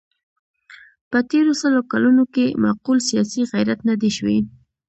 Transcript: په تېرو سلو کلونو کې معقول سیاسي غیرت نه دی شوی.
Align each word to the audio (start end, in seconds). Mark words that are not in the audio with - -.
په 1.11 1.19
تېرو 1.29 1.53
سلو 1.61 1.79
کلونو 1.91 2.23
کې 2.33 2.45
معقول 2.63 2.97
سیاسي 3.09 3.41
غیرت 3.51 3.79
نه 3.89 3.95
دی 4.01 4.11
شوی. 4.17 4.39